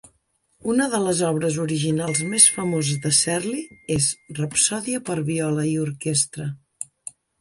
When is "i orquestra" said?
5.75-6.53